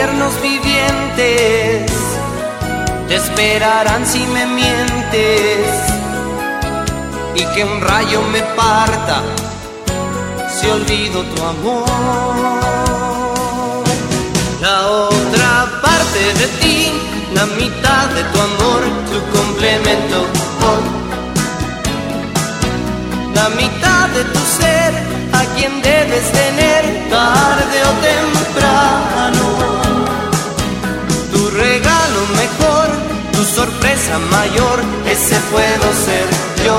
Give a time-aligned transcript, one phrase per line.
[0.00, 1.92] infiernos vivientes
[3.06, 5.66] te esperarán si me mientes
[7.34, 9.20] y que un rayo me parta
[10.48, 11.84] si olvido tu amor.
[14.62, 16.92] La otra parte de ti,
[17.34, 18.80] la mitad de tu amor,
[19.12, 20.18] tu complemento.
[23.34, 24.94] La mitad de tu ser,
[25.34, 29.39] a quien debes tener tarde o temprano.
[33.60, 36.26] Sorpresa mayor, ese puedo ser
[36.64, 36.78] yo.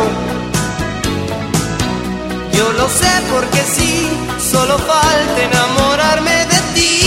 [2.58, 3.94] Yo lo sé porque sí,
[4.52, 6.98] solo falta enamorarme de ti,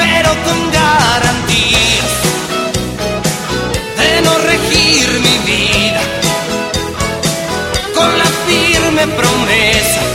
[0.00, 2.12] pero con garantías
[4.00, 6.02] de no regir mi vida,
[7.94, 10.13] con la firme promesa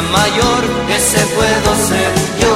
[0.00, 2.54] mayor, ese puedo ser yo.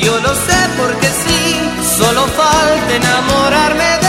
[0.00, 1.60] Yo lo sé porque sí,
[1.98, 3.99] solo falta enamorarme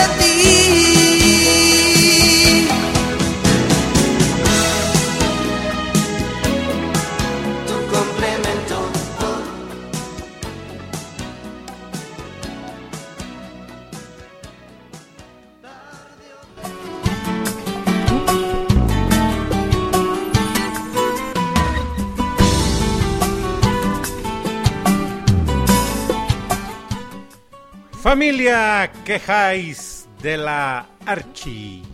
[28.42, 31.84] Familia quejáis de la Archi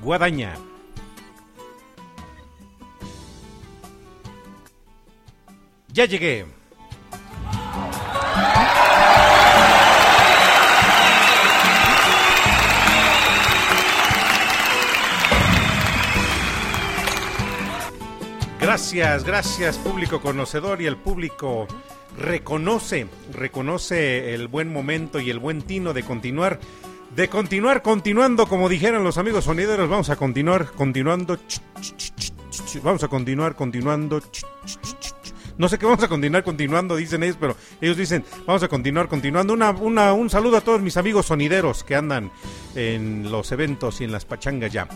[0.00, 0.54] Guadaña.
[5.88, 6.46] Ya llegué.
[18.60, 21.66] Gracias, gracias público conocedor y el público
[22.18, 26.60] reconoce, reconoce el buen momento y el buen tino de continuar,
[27.14, 31.38] de continuar, continuando, como dijeron los amigos sonideros, vamos a continuar, continuando,
[32.82, 34.22] vamos a continuar, continuando,
[35.60, 39.08] no sé qué vamos a continuar, continuando, dicen ellos, pero ellos dicen, vamos a continuar,
[39.08, 39.52] continuando.
[39.52, 42.30] Una, una, un saludo a todos mis amigos sonideros que andan
[42.74, 44.88] en los eventos y en las pachangas ya.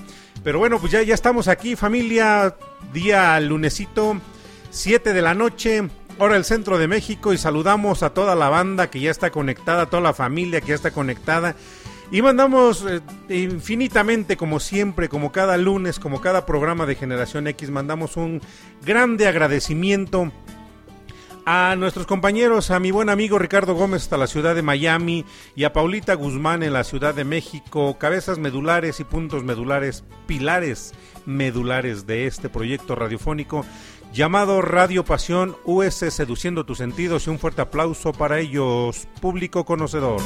[0.42, 2.56] Pero bueno, pues ya, ya estamos aquí, familia,
[2.94, 4.18] día lunesito,
[4.70, 5.82] 7 de la noche,
[6.18, 9.86] hora el centro de México y saludamos a toda la banda que ya está conectada,
[9.86, 11.56] toda la familia que ya está conectada.
[12.10, 17.70] Y mandamos eh, infinitamente, como siempre, como cada lunes, como cada programa de Generación X,
[17.70, 18.40] mandamos un
[18.84, 20.30] grande agradecimiento
[21.46, 25.24] a nuestros compañeros, a mi buen amigo Ricardo Gómez hasta la ciudad de Miami
[25.54, 30.94] y a Paulita Guzmán en la Ciudad de México, cabezas medulares y puntos medulares, pilares
[31.26, 33.64] medulares de este proyecto radiofónico
[34.14, 40.20] llamado Radio Pasión US Seduciendo tus sentidos y un fuerte aplauso para ellos, público conocedor.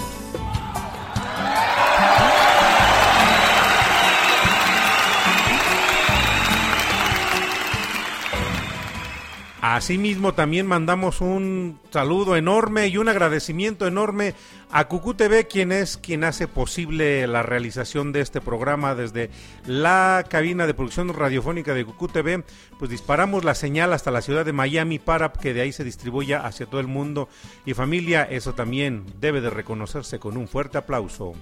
[9.74, 14.34] Asimismo, también mandamos un saludo enorme y un agradecimiento enorme
[14.70, 19.28] a Cucú TV, quien es quien hace posible la realización de este programa desde
[19.66, 22.44] la cabina de producción radiofónica de Cucú TV.
[22.78, 26.46] Pues disparamos la señal hasta la ciudad de Miami para que de ahí se distribuya
[26.46, 27.28] hacia todo el mundo.
[27.66, 31.34] Y familia, eso también debe de reconocerse con un fuerte aplauso.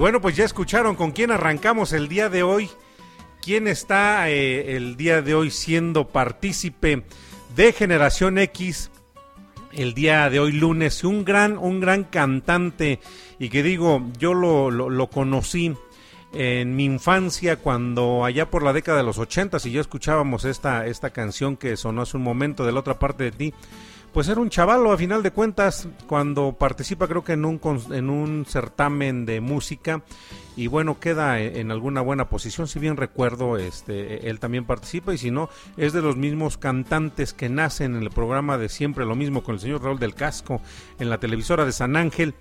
[0.00, 2.70] Bueno, pues ya escucharon con quién arrancamos el día de hoy.
[3.42, 7.04] ¿Quién está eh, el día de hoy siendo partícipe
[7.54, 8.90] de Generación X?
[9.74, 12.98] El día de hoy lunes, un gran, un gran cantante
[13.38, 15.76] y que digo, yo lo, lo, conocí
[16.32, 20.86] en mi infancia cuando allá por la década de los 80 y ya escuchábamos esta,
[20.86, 23.54] esta canción que sonó hace un momento de la otra parte de ti,
[24.12, 27.60] pues era un chavalo a final de cuentas cuando participa creo que en un,
[27.90, 30.02] en un certamen de música
[30.56, 35.14] y bueno queda e, en alguna buena posición si bien recuerdo este él también participa
[35.14, 39.04] y si no es de los mismos cantantes que nacen en el programa de siempre
[39.04, 40.60] lo mismo con el señor Raúl del Casco
[40.98, 42.34] en la televisora de San Ángel.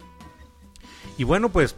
[1.18, 1.75] Y bueno pues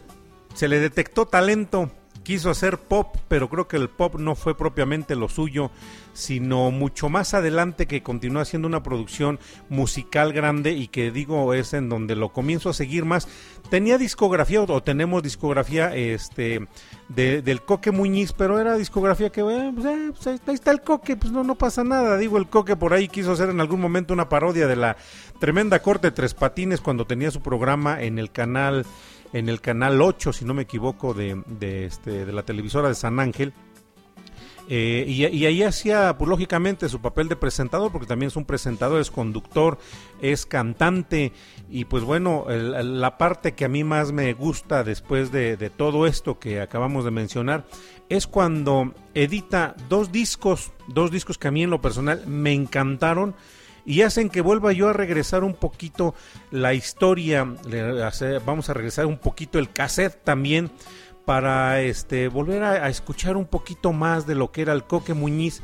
[0.54, 1.90] se le detectó talento
[2.22, 5.70] quiso hacer pop, pero creo que el pop no fue propiamente lo suyo,
[6.12, 9.38] sino mucho más adelante que continúa siendo una producción
[9.68, 13.28] musical grande y que digo es en donde lo comienzo a seguir más.
[13.70, 16.66] Tenía discografía o tenemos discografía este
[17.08, 21.16] del Coque Muñiz, pero era discografía que eh, pues, eh, pues, ahí está el Coque,
[21.16, 22.16] pues no no pasa nada.
[22.18, 24.96] Digo, el Coque por ahí quiso hacer en algún momento una parodia de la
[25.38, 28.86] tremenda corte de Tres Patines cuando tenía su programa en el canal
[29.32, 32.94] en el canal 8, si no me equivoco, de, de, este, de la televisora de
[32.94, 33.52] San Ángel.
[34.68, 39.00] Eh, y, ahí hacía, pues lógicamente, su papel de presentador, porque también es un presentador,
[39.00, 39.78] es conductor,
[40.20, 41.32] es cantante.
[41.68, 46.06] Y pues bueno, la parte que a mí más me gusta después de, de, todo
[46.06, 47.66] esto que acabamos de mencionar,
[48.08, 53.34] es cuando edita dos discos, dos discos que a mí en lo personal me encantaron
[53.84, 56.14] y hacen que vuelva yo a regresar un poquito
[56.50, 57.46] la historia,
[58.44, 60.70] vamos a regresar un poquito el cassette también
[61.24, 65.62] para este volver a, escuchar un poquito más de lo que era el Coque Muñiz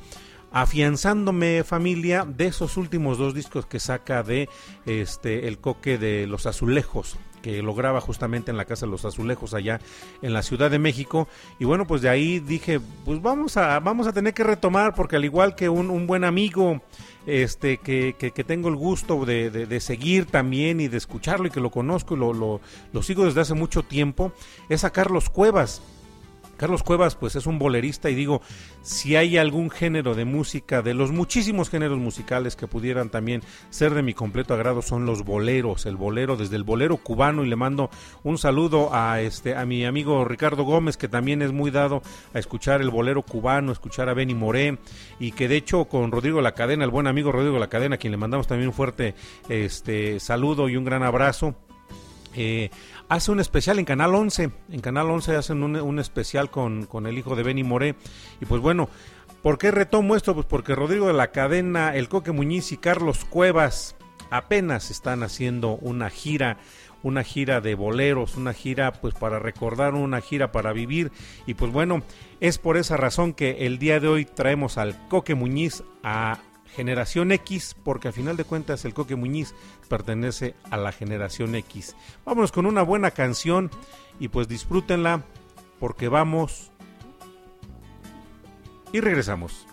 [0.51, 4.49] afianzándome familia de esos últimos dos discos que saca de
[4.87, 9.05] este el Coque de los Azulejos que lo graba justamente en la Casa de los
[9.05, 9.81] Azulejos allá
[10.23, 11.29] en la Ciudad de México.
[11.59, 15.17] Y bueno, pues de ahí dije, pues vamos a, vamos a tener que retomar, porque
[15.17, 16.83] al igual que un, un buen amigo
[17.27, 21.61] este, que, que, tengo el gusto de, de, seguir también y de escucharlo y que
[21.61, 22.61] lo conozco y lo, lo,
[22.93, 24.33] lo sigo desde hace mucho tiempo,
[24.71, 25.83] es a Carlos Cuevas.
[26.59, 28.43] Carlos Cuevas, pues es un bolerista y digo,
[28.83, 33.95] si hay algún género de música, de los muchísimos géneros musicales que pudieran también ser
[33.95, 37.57] de mi completo agrado, son los boleros, el bolero, desde el bolero cubano, y le
[37.57, 37.91] mando
[38.25, 42.03] un saludo a este, a mi amigo Ricardo Gómez, que también es muy dado
[42.35, 44.79] a escuchar el bolero cubano, escuchar a Benny Moré,
[45.21, 47.99] y que de hecho con Rodrigo La Cadena, el buen amigo Rodrigo La Cadena, a
[47.99, 49.15] quien le mandamos también un fuerte
[49.49, 51.55] este saludo y un gran abrazo.
[52.35, 52.71] Eh,
[53.09, 54.51] hace un especial en Canal 11.
[54.71, 57.97] En Canal 11 hacen un, especial con, con, el hijo de Benny Moré.
[58.41, 58.89] Y pues bueno,
[59.43, 60.35] ¿por qué retomo esto?
[60.35, 63.97] Pues porque Rodrigo de la Cadena, el Coque Muñiz y Carlos Cuevas
[64.31, 66.59] apenas están haciendo una gira
[67.03, 71.13] una gira de boleros, una gira pues para recordar, una gira para vivir
[71.47, 72.03] y pues bueno,
[72.41, 76.39] es por esa razón que el día de hoy traemos al Coque Muñiz a
[76.75, 79.55] Generación X, porque a final de cuentas el Coque Muñiz
[79.89, 81.97] pertenece a la Generación X.
[82.25, 83.71] Vámonos con una buena canción
[84.21, 85.25] y pues disfrútenla
[85.81, 86.71] porque vamos
[88.93, 89.67] y regresamos.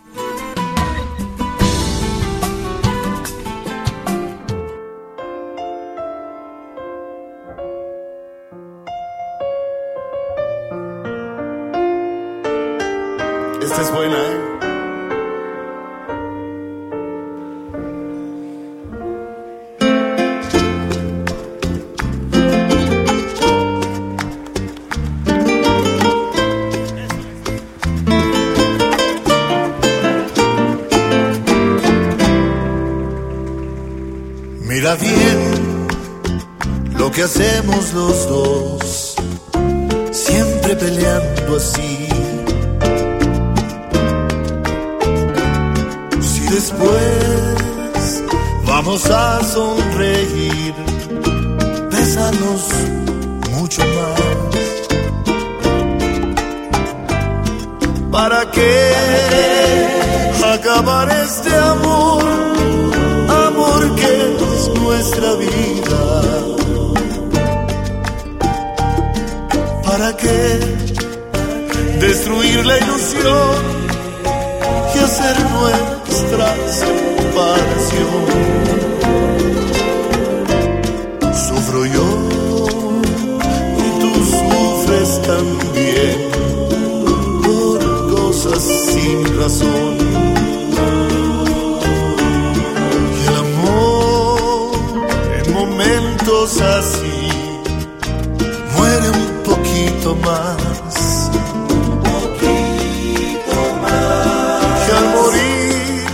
[37.26, 39.16] Hacemos los dos,
[40.12, 42.06] siempre peleando así.
[46.20, 48.22] Si después
[48.64, 50.74] vamos a sonreír,
[51.90, 52.62] besarnos
[53.56, 54.20] mucho más.
[58.12, 58.92] ¿Para qué
[60.54, 61.52] acabar este?
[61.56, 62.25] Amor
[72.00, 73.62] destruir la ilusión
[74.94, 78.24] y hacer nuestra separación?
[81.48, 82.08] Sufro yo
[83.78, 86.18] y tú sufres también
[87.42, 87.80] por
[88.14, 89.96] cosas sin razón.
[93.14, 94.70] Y el amor
[95.44, 97.15] en momentos así
[100.26, 101.30] más.
[101.70, 104.86] Un poquito más.
[104.86, 106.04] Que al morir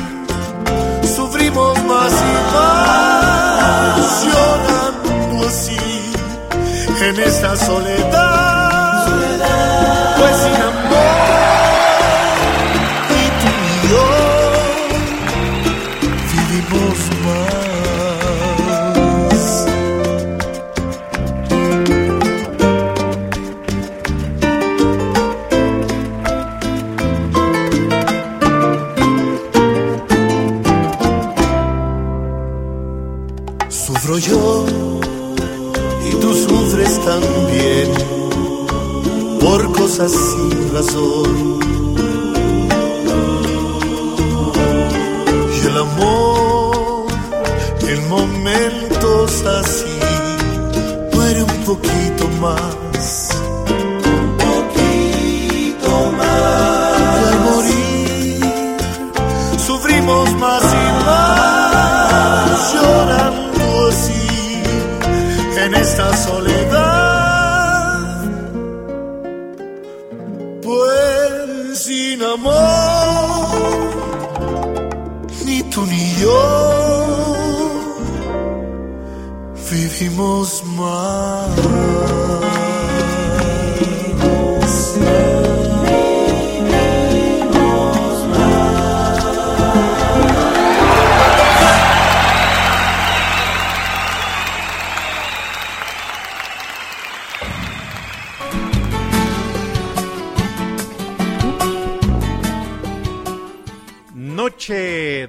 [1.17, 4.07] sufrimos más y más.
[4.25, 5.87] Llorando así
[7.09, 8.02] en esta soledad.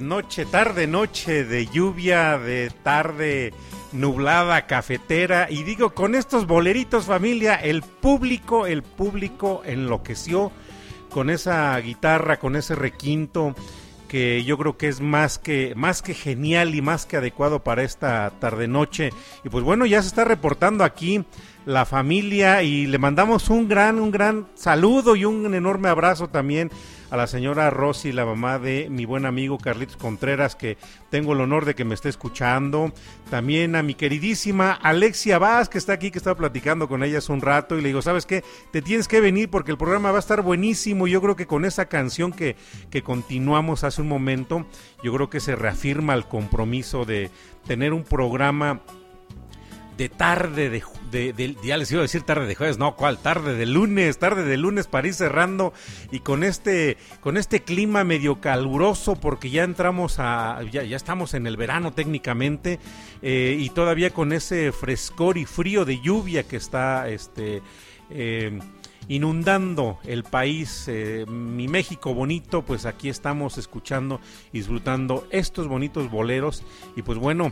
[0.01, 3.53] Noche, tarde, noche de lluvia, de tarde
[3.91, 5.47] nublada, cafetera.
[5.49, 10.51] Y digo, con estos boleritos familia, el público, el público enloqueció
[11.09, 13.55] con esa guitarra, con ese requinto
[14.07, 17.81] que yo creo que es más que más que genial y más que adecuado para
[17.83, 19.09] esta tarde noche.
[19.43, 21.25] Y pues bueno, ya se está reportando aquí
[21.65, 26.69] la familia y le mandamos un gran un gran saludo y un enorme abrazo también
[27.13, 30.79] a la señora Rosy, la mamá de mi buen amigo Carlitos Contreras, que
[31.11, 32.91] tengo el honor de que me esté escuchando.
[33.29, 37.31] También a mi queridísima Alexia Vaz, que está aquí, que estaba platicando con ella hace
[37.31, 37.77] un rato.
[37.77, 38.43] Y le digo, ¿sabes qué?
[38.71, 41.05] Te tienes que venir porque el programa va a estar buenísimo.
[41.05, 42.55] Yo creo que con esa canción que,
[42.89, 44.65] que continuamos hace un momento,
[45.03, 47.29] yo creo que se reafirma el compromiso de
[47.67, 48.81] tener un programa
[49.97, 50.81] de tarde de,
[51.13, 53.19] de, ya les iba a decir tarde de jueves, no, ¿cuál?
[53.19, 55.71] Tarde de lunes, tarde de lunes para ir cerrando
[56.11, 61.33] y con este, con este clima medio caluroso porque ya entramos a, ya, ya estamos
[61.35, 62.79] en el verano técnicamente
[63.21, 67.61] eh, y todavía con ese frescor y frío de lluvia que está, este,
[68.09, 68.59] eh,
[69.07, 74.19] inundando el país, eh, mi México bonito, pues aquí estamos escuchando
[74.51, 76.63] disfrutando estos bonitos boleros
[76.95, 77.51] y pues bueno,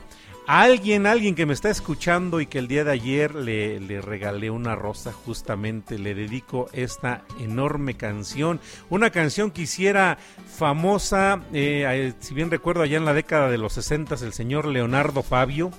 [0.59, 4.75] alguien, alguien que me está escuchando y que el día de ayer le, regalé una
[4.75, 8.59] rosa, justamente le dedico esta enorme canción.
[8.89, 13.71] Una canción que hiciera famosa, eh, si bien recuerdo, allá en la década de los
[13.73, 15.71] 60 el señor Leonardo Fabio.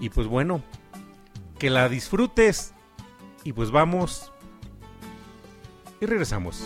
[0.00, 0.62] Y pues bueno,
[1.58, 2.72] que la disfrutes.
[3.44, 4.32] Y pues vamos.
[6.00, 6.64] Y regresamos.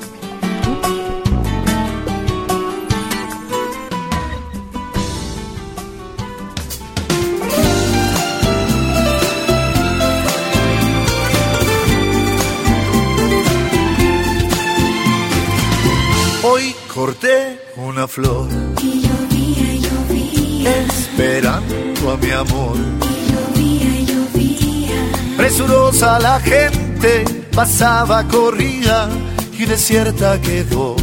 [16.45, 18.49] Hoy corté una flor.
[18.83, 20.87] Y llovía, llovía.
[20.87, 22.77] Esperando a mi amor.
[23.09, 25.37] Y llovía, llovía.
[25.37, 29.09] Presurosa la gente pasaba, corría
[29.57, 30.97] y desierta quedó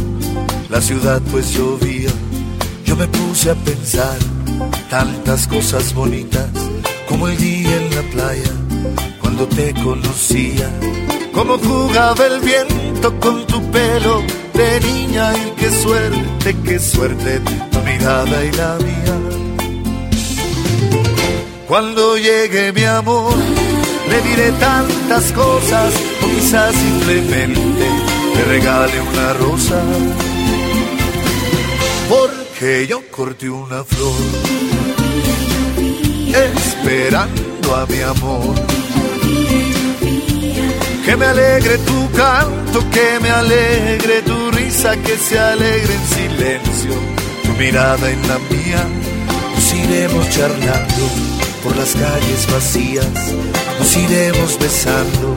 [0.68, 2.10] la ciudad pues llovía.
[2.84, 4.18] Yo me puse a pensar
[4.90, 6.50] tantas cosas bonitas
[7.08, 8.52] como el día en la playa
[9.20, 10.70] cuando te conocía.
[11.40, 17.40] Como jugaba el viento con tu pelo de niña y qué suerte, qué suerte
[17.72, 19.16] tu mirada y la mía.
[21.66, 23.32] Cuando llegue mi amor,
[24.10, 27.86] le diré tantas cosas o quizás simplemente
[28.36, 29.82] le regale una rosa.
[32.10, 34.20] Porque yo corté una flor
[36.34, 38.69] esperando a mi amor.
[41.04, 46.94] Que me alegre tu canto, que me alegre tu risa, que se alegre en silencio.
[47.42, 48.86] Tu mirada en la mía.
[49.54, 51.04] Nos iremos charlando
[51.62, 53.06] por las calles vacías,
[53.78, 55.36] nos iremos besando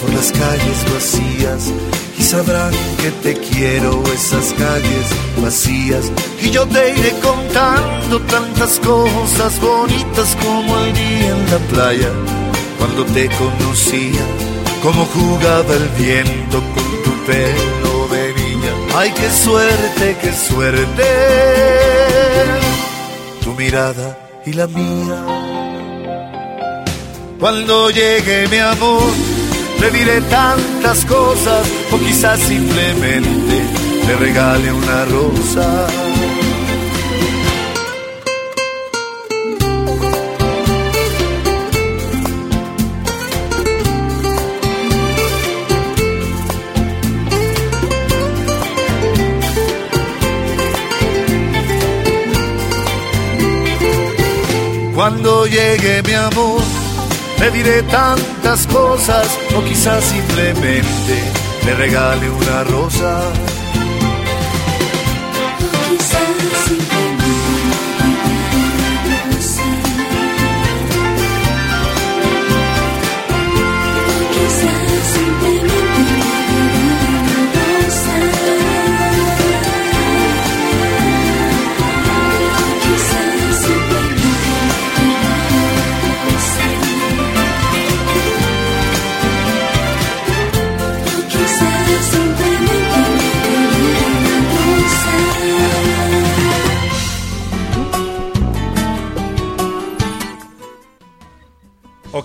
[0.00, 1.72] por las calles vacías.
[2.18, 5.06] Y sabrán que te quiero esas calles
[5.42, 6.10] vacías.
[6.42, 12.10] Y yo te iré contando tantas cosas bonitas como el día en la playa
[12.78, 14.53] cuando te conocía
[14.84, 18.72] como jugaba el viento con tu pelo de niña.
[18.94, 21.04] Ay qué suerte qué suerte.
[23.42, 25.20] Tu mirada y la mía.
[27.40, 29.10] Cuando llegue mi amor
[29.80, 33.56] le diré tantas cosas o quizás simplemente
[34.06, 35.86] le regale una rosa.
[54.94, 56.62] Cuando llegue mi amor,
[57.40, 59.26] le diré tantas cosas
[59.56, 61.20] o quizás simplemente
[61.64, 63.20] le regale una rosa.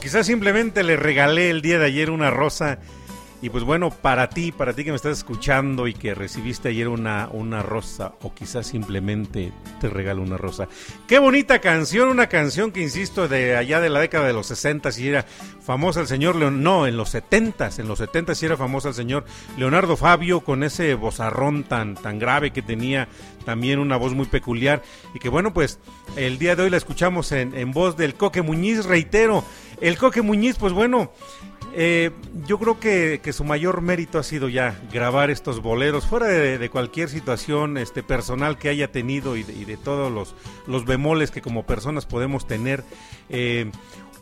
[0.02, 2.80] Quizás simplemente le regalé el día de ayer una rosa.
[3.42, 6.90] Y pues bueno, para ti, para ti que me estás escuchando y que recibiste ayer
[6.90, 10.68] una, una rosa, o quizás simplemente te regalo una rosa.
[11.08, 14.92] Qué bonita canción, una canción que insisto de allá de la década de los 60
[14.92, 15.26] si era
[15.62, 19.24] famosa el señor no, en los 70 en los 70 si era famosa el señor
[19.58, 23.08] Leonardo Fabio con ese vozarrón tan, tan grave que tenía,
[23.46, 24.84] también una voz muy peculiar
[25.14, 25.80] y que bueno, pues
[26.18, 29.46] el día de hoy la escuchamos en voz del Coque Muñiz, reitero,
[29.82, 31.12] el Coque Muñiz, pues bueno,
[31.76, 32.12] eh,
[32.48, 36.70] yo creo que, que su mayor mérito ha sido ya grabar estos boleros, fuera de,
[36.70, 40.36] cualquier situación este, personal que haya tenido y de, todos los,
[40.68, 42.84] los bemoles que como personas podemos tener.
[43.30, 43.70] eh,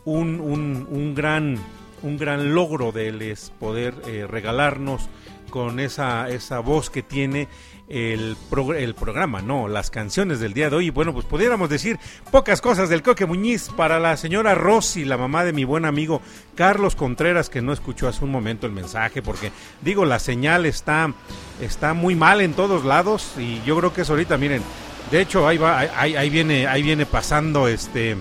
[0.04, 1.58] un, un- un gran,
[2.02, 5.10] un gran logro de él es poder eh, regalarnos
[5.50, 7.48] con esa, esa voz que tiene
[7.88, 8.36] el,
[8.76, 10.90] el programa, no, las canciones del día de hoy.
[10.90, 11.98] Bueno, pues pudiéramos decir
[12.30, 16.20] pocas cosas del Coque Muñiz para la señora Rosy, la mamá de mi buen amigo
[16.54, 21.12] Carlos Contreras, que no escuchó hace un momento el mensaje, porque digo, la señal está,
[21.60, 24.62] está muy mal en todos lados y yo creo que es ahorita, miren,
[25.10, 28.16] de hecho ahí va, ahí, ahí viene, ahí viene pasando este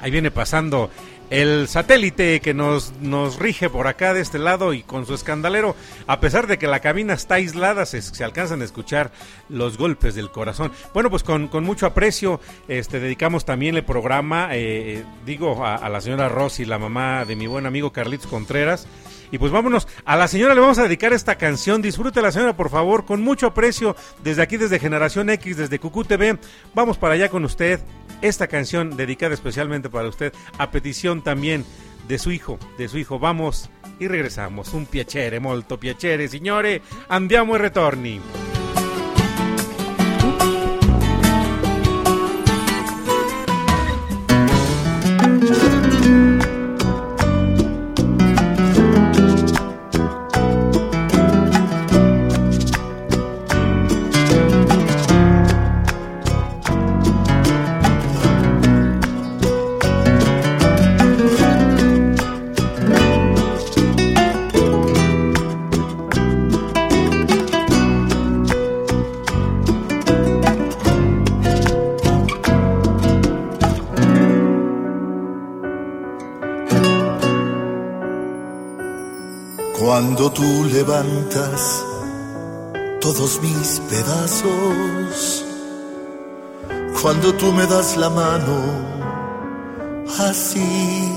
[0.00, 0.90] ahí viene pasando
[1.34, 5.74] el satélite que nos, nos rige por acá de este lado y con su escandalero,
[6.06, 9.10] a pesar de que la cabina está aislada, se, se alcanzan a escuchar
[9.48, 10.70] los golpes del corazón.
[10.92, 16.00] Bueno, pues con, con mucho aprecio este, dedicamos también el programa, eh, digo, a, la
[16.00, 18.86] señora Rosy, la mamá de mi buen amigo Carlitos Contreras.
[19.32, 21.82] Y pues vámonos, a la señora le vamos a dedicar esta canción.
[21.82, 26.04] Disfrute la señora, por favor, con mucho aprecio, desde aquí, desde Generación X, desde Cucú
[26.04, 26.38] TV.
[26.74, 27.80] Vamos para allá con usted.
[28.24, 31.62] Esta canción dedicada especialmente para usted, a petición también
[32.08, 33.18] de su hijo, de su hijo.
[33.18, 34.72] Vamos y regresamos.
[34.72, 36.80] Un piacere, molto piacere, signore.
[37.10, 38.20] Andiamo e retorni.
[80.16, 81.84] Cuando tú levantas
[83.00, 85.44] todos mis pedazos,
[87.02, 88.60] cuando tú me das la mano,
[90.20, 91.10] así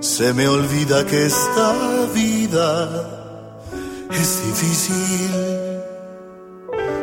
[0.00, 1.74] se me olvida que esta
[2.12, 3.40] vida
[4.10, 5.30] es difícil,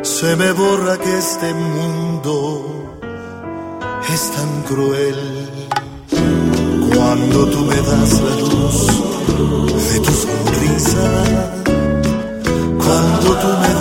[0.03, 2.63] se me borra que este mundo
[4.07, 5.49] es tan cruel.
[6.99, 8.77] Cuando tú me das la luz
[9.89, 11.07] de tu sonrisa,
[12.77, 13.78] cuando tú me dices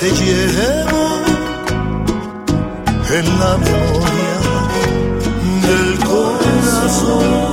[0.00, 1.02] te llevo
[3.18, 4.38] en la memoria
[5.66, 7.50] del corazón.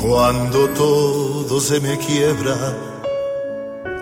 [0.00, 2.56] Cuando todo se me quiebra,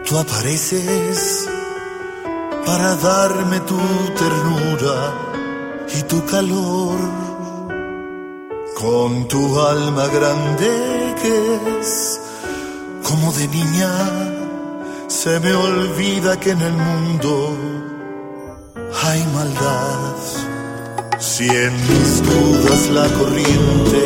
[0.09, 1.46] tú apareces
[2.64, 3.79] para darme tu
[4.16, 5.12] ternura
[5.94, 7.19] y tu calor.
[9.30, 12.20] Tu alma grande que es
[13.04, 13.92] como de niña,
[15.06, 17.56] se me olvida que en el mundo
[19.04, 20.16] hay maldad.
[21.20, 24.02] Si en mis dudas la corriente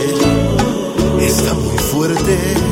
[1.21, 2.64] está muy fuerte.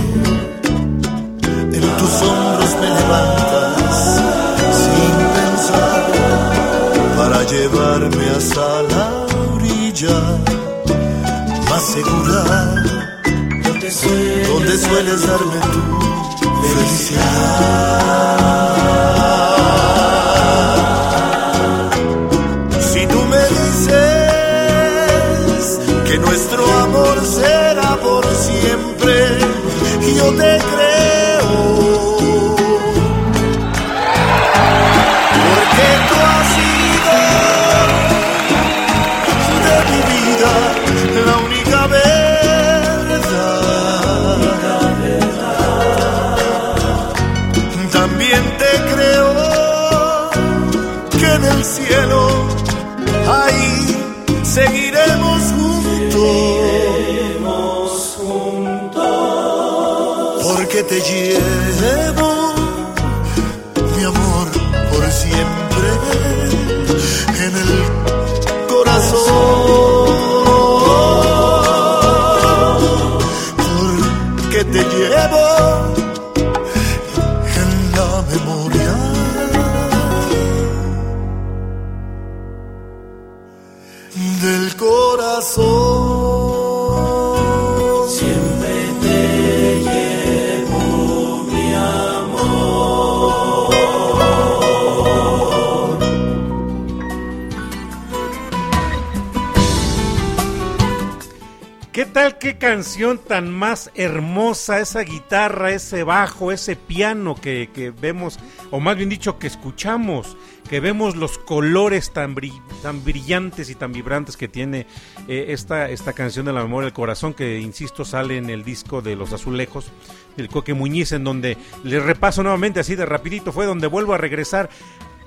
[102.63, 104.79] Canción tan más hermosa?
[104.79, 108.39] Esa guitarra, ese bajo, ese piano que, que vemos,
[108.71, 110.37] o más bien dicho, que escuchamos,
[110.71, 114.87] que vemos los colores tan, bri- tan brillantes y tan vibrantes que tiene
[115.27, 119.03] eh, esta, esta canción de la memoria del corazón, que insisto sale en el disco
[119.03, 119.91] de Los Azulejos,
[120.37, 124.19] del Coque Muñiz, en donde le repaso nuevamente así de rapidito, fue donde vuelvo a
[124.19, 124.71] regresar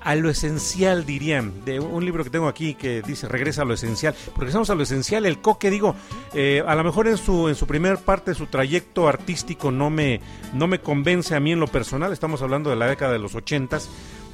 [0.06, 3.74] a lo esencial, dirían, de un libro que tengo aquí que dice regresa a lo
[3.74, 4.16] esencial.
[4.38, 5.26] Regresamos a lo esencial.
[5.26, 5.96] El coque, digo,
[6.34, 10.22] eh, a lo mejor en su en su primer parte, su trayecto artístico no me
[10.54, 12.14] no me convence a mí en lo personal.
[12.14, 13.90] Estamos hablando de la década de los ochentas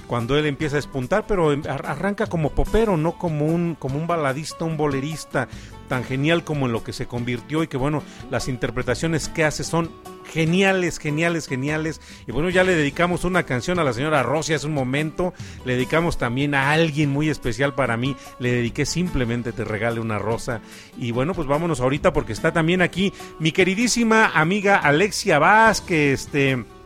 [0.07, 3.97] cuando él empieza a despuntar, pero em- ar- arranca como popero, no como un como
[3.97, 5.47] un baladista, un bolerista
[5.87, 9.63] tan genial como en lo que se convirtió y que bueno, las interpretaciones que hace
[9.63, 9.89] son
[10.31, 12.01] geniales, geniales, geniales.
[12.27, 15.33] Y bueno, ya le dedicamos una canción a la señora Rosy hace un momento.
[15.65, 18.15] Le dedicamos también a alguien muy especial para mí.
[18.39, 20.61] Le dediqué simplemente Te regale una rosa.
[20.97, 26.21] Y bueno, pues vámonos ahorita porque está también aquí mi queridísima amiga Alexia Vázquez.
[26.21, 26.80] Este.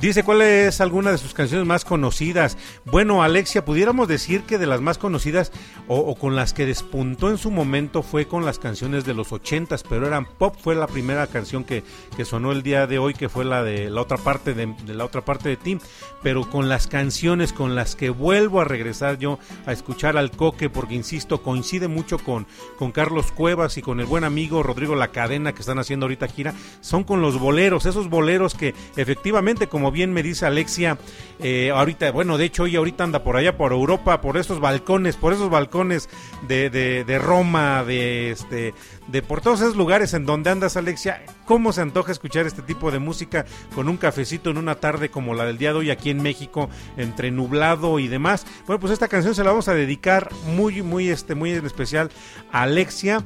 [0.00, 2.56] Dice cuál es alguna de sus canciones más conocidas.
[2.86, 5.52] Bueno, Alexia, pudiéramos decir que de las más conocidas
[5.88, 9.82] o, con las que despuntó en su momento fue con las canciones de los ochentas,
[9.82, 10.56] pero eran pop.
[10.58, 11.84] Fue la primera canción que,
[12.16, 14.94] que sonó el día de hoy, que fue la de la otra parte de, de
[14.94, 15.76] la otra parte de ti.
[16.22, 20.70] Pero con las canciones con las que vuelvo a regresar yo a escuchar al Coque,
[20.70, 22.46] porque insisto, coincide mucho con,
[22.78, 26.26] con Carlos Cuevas y con el buen amigo Rodrigo La Cadena que están haciendo ahorita
[26.28, 30.98] gira, son con los boleros, esos boleros que efectivamente, como bien me dice Alexia,
[31.38, 35.16] eh, ahorita, bueno, de hecho, hoy ahorita anda por allá, por Europa, por esos balcones,
[35.16, 36.08] por esos balcones
[36.46, 38.74] de, de, de Roma, de este,
[39.08, 42.90] de por todos esos lugares en donde andas, Alexia, ¿cómo se antoja escuchar este tipo
[42.90, 46.10] de música con un cafecito en una tarde como la del día de hoy aquí
[46.10, 48.46] en México, entre nublado y demás?
[48.66, 52.10] Bueno, pues esta canción se la vamos a dedicar muy, muy, este, muy en especial
[52.52, 53.24] a Alexia.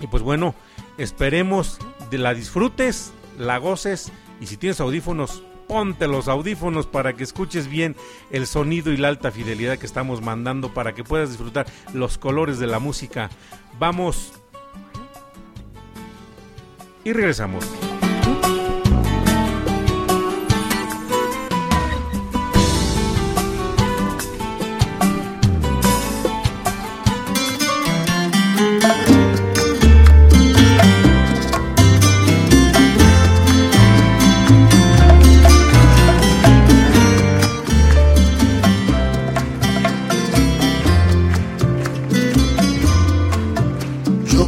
[0.00, 0.54] Y pues bueno,
[0.98, 1.78] esperemos
[2.10, 7.68] de la disfrutes, la goces y si tienes audífonos, ponte los audífonos para que escuches
[7.68, 7.96] bien
[8.30, 12.58] el sonido y la alta fidelidad que estamos mandando para que puedas disfrutar los colores
[12.58, 13.30] de la música.
[13.78, 14.32] Vamos
[17.04, 17.64] y regresamos.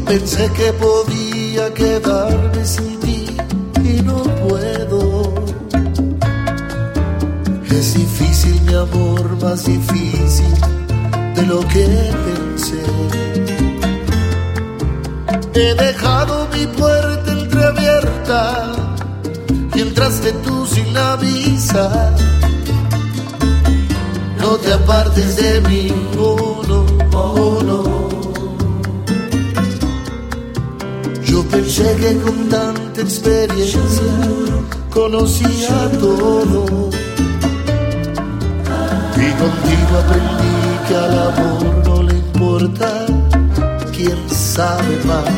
[0.08, 3.26] Pensé que podía quedarme sin ti
[3.84, 5.34] y no puedo.
[7.70, 10.54] Es difícil, mi amor, más difícil
[11.36, 11.86] de lo que
[12.26, 12.82] pensé.
[15.54, 18.72] He dejado mi puerta entreabierta
[19.74, 22.14] y entraste tú sin avisar.
[24.40, 27.97] No te apartes de mí, oh no, oh no.
[31.38, 33.80] Yo pensé que con tanta experiencia
[34.92, 36.90] conocía todo.
[39.24, 40.56] Y contigo aprendí
[40.88, 43.06] que al amor no le importa
[43.94, 45.30] quién sabe más.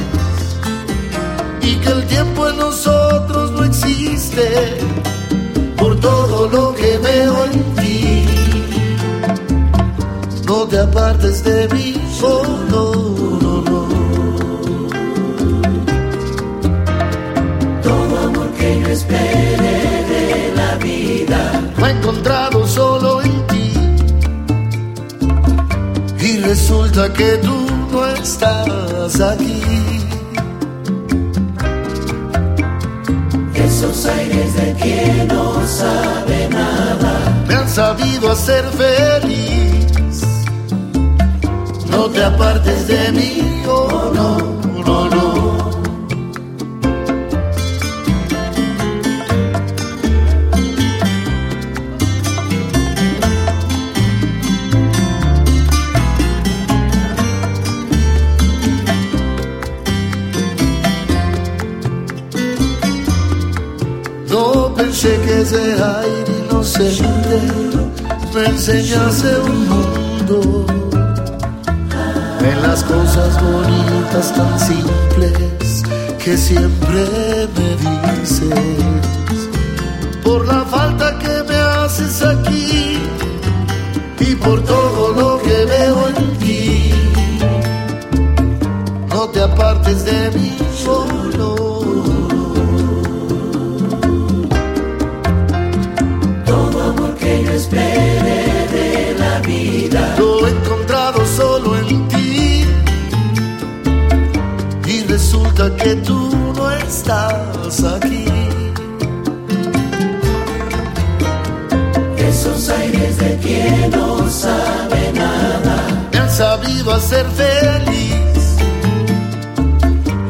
[1.60, 4.78] Y que el tiempo en nosotros no existe
[5.76, 8.26] por todo lo que veo en ti.
[10.46, 13.39] No te apartes de mí, oh
[22.00, 23.72] encontrado solo en ti.
[26.20, 29.62] Y resulta que tú no estás aquí.
[33.54, 37.44] Esos aires de quien no sabe nada.
[37.46, 40.22] Me han sabido hacer feliz.
[41.90, 44.99] No te apartes de mí, oh no, no, no.
[44.99, 44.99] No
[65.42, 67.40] ese aire inocente
[68.35, 70.66] me enseñase un mundo
[72.40, 75.83] en las cosas bonitas tan simples
[76.22, 78.50] que siempre me dices.
[80.22, 82.98] Por la falta que me haces aquí
[84.20, 86.90] y por todo lo que veo en ti.
[89.09, 90.49] No te apartes de mí
[99.90, 100.14] vida.
[100.18, 102.64] Lo he encontrado solo en ti.
[104.87, 108.24] Y resulta que tú no estás aquí.
[112.16, 116.09] Esos aires de quien no sabe nada.
[116.12, 118.57] Me han sabido hacer feliz.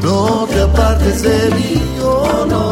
[0.03, 2.70] No te apartes de mí, oh no,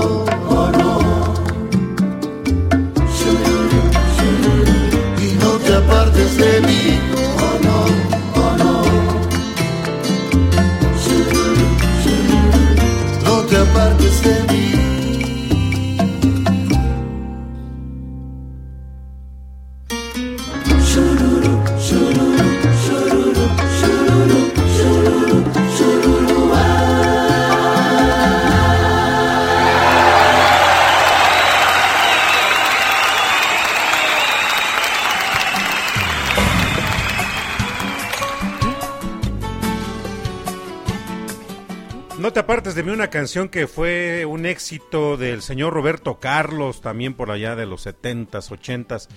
[42.30, 46.80] No te apartes de mí una canción que fue un éxito del señor Roberto Carlos,
[46.80, 49.08] también por allá de los 70s, 80s.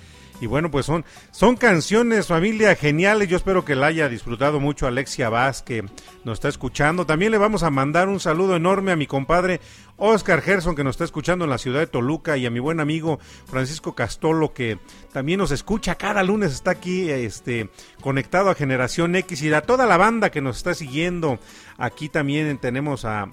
[0.42, 3.28] Y bueno, pues son, son canciones, familia, geniales.
[3.28, 5.84] Yo espero que la haya disfrutado mucho Alexia Vaz, que
[6.24, 7.06] nos está escuchando.
[7.06, 9.60] También le vamos a mandar un saludo enorme a mi compadre
[9.98, 12.80] Oscar Gerson, que nos está escuchando en la ciudad de Toluca, y a mi buen
[12.80, 14.80] amigo Francisco Castolo, que
[15.12, 19.86] también nos escucha cada lunes, está aquí este, conectado a Generación X y a toda
[19.86, 21.38] la banda que nos está siguiendo.
[21.78, 23.30] Aquí también tenemos a,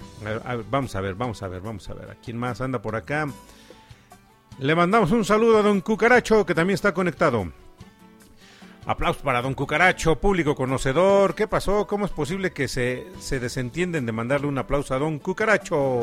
[0.69, 3.27] vamos a ver, vamos a ver, vamos a ver, ¿a quién más anda por acá?
[4.59, 7.49] Le mandamos un saludo a don Cucaracho, que también está conectado.
[8.85, 11.33] Aplausos para don Cucaracho, público conocedor.
[11.33, 11.87] ¿Qué pasó?
[11.87, 16.01] ¿Cómo es posible que se, se desentienden de mandarle un aplauso a don Cucaracho?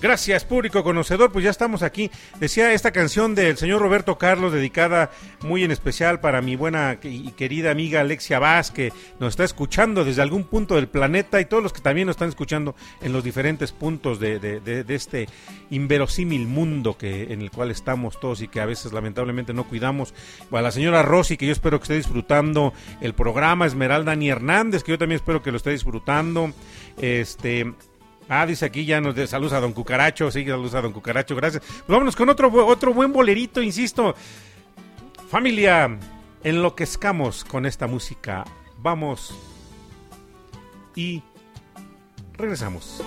[0.00, 1.32] Gracias, público conocedor.
[1.32, 2.08] Pues ya estamos aquí.
[2.38, 5.10] Decía esta canción del señor Roberto Carlos, dedicada
[5.42, 10.04] muy en especial para mi buena y querida amiga Alexia Vaz, que nos está escuchando
[10.04, 13.24] desde algún punto del planeta y todos los que también nos están escuchando en los
[13.24, 15.28] diferentes puntos de, de- este
[15.70, 20.14] inverosímil mundo que, en el cual estamos todos y que a veces lamentablemente no cuidamos.
[20.52, 23.66] A la señora Rosy, que yo espero que esté disfrutando el programa.
[23.66, 26.52] Esmeralda Ni Hernández, que yo también espero que lo esté disfrutando.
[26.98, 27.72] Este.
[28.28, 31.34] Ah, dice aquí ya nos de saludos a Don Cucaracho, sí, saludos a Don Cucaracho,
[31.34, 31.62] gracias.
[31.66, 34.14] Pues vámonos con otro, otro buen bolerito, insisto.
[35.30, 35.98] Familia,
[36.42, 38.44] enloquezcamos con esta música.
[38.78, 39.34] Vamos
[40.94, 41.22] y
[42.34, 43.02] regresamos.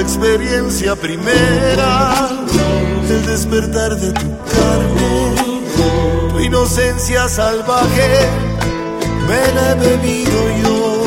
[0.00, 2.28] Experiencia primera,
[3.10, 5.34] el despertar de tu carne,
[6.32, 8.28] tu inocencia salvaje,
[9.26, 10.97] me la he bebido yo.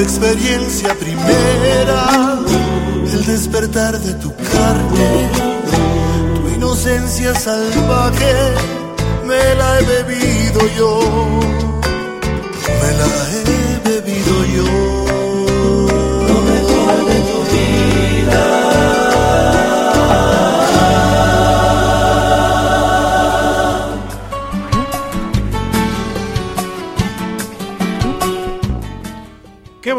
[0.00, 2.38] Tu experiencia primera,
[3.12, 5.28] el despertar de tu carne,
[6.36, 8.32] tu inocencia salvaje,
[9.26, 11.00] me la he bebido yo.
[12.80, 14.89] Me la he bebido yo.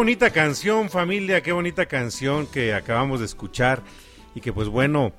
[0.02, 3.84] Bonita canción, familia, qué bonita canción que acabamos de escuchar.
[4.34, 5.14] Y que pues bueno,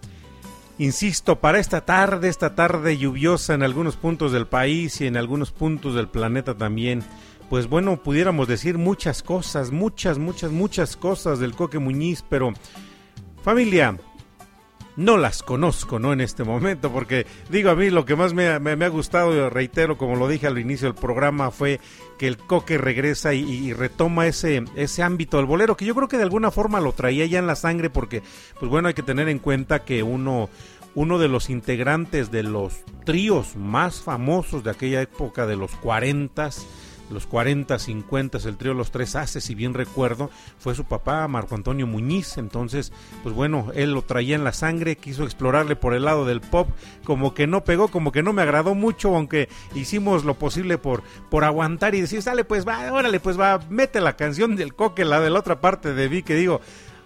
[0.77, 5.53] insisto, para esta tarde, esta tarde lluviosa en algunos puntos del país y en algunos
[5.53, 7.05] puntos del planeta también,
[7.49, 12.53] pues bueno, pudiéramos decir muchas cosas, muchas, muchas, muchas cosas del Coque Muñiz, pero
[13.45, 13.97] familia,
[14.97, 16.13] no las conozco, ¿no?
[16.13, 19.49] En este momento, porque digo a mí lo que más me, me- ha gustado, y
[19.49, 21.81] reitero, como lo dije al inicio del programa, fue
[22.19, 26.19] que el coque regresa y, retoma ese, ese ámbito del bolero, que yo creo que
[26.19, 28.23] de alguna forma lo traía ya en la sangre, porque,
[28.61, 30.51] pues bueno, hay que tener en cuenta que uno,
[30.95, 32.75] uno de los integrantes de los
[33.05, 36.51] tríos más famosos de aquella época de los 40
[37.13, 41.55] los 40, 50, el trío Los Tres Haces, si bien recuerdo, fue su papá, Marco
[41.55, 42.39] Antonio Muñiz.
[42.39, 42.93] Entonces,
[43.23, 46.69] pues bueno, él lo traía en la sangre, quiso explorarle por el lado del pop,
[47.05, 51.03] como que no pegó, como que no me agradó mucho, aunque hicimos lo posible por,
[51.31, 55.05] por aguantar y decir, sale, pues va, órale, pues va, mete la canción del coque,
[55.05, 56.61] la de la otra parte de Vi, que digo,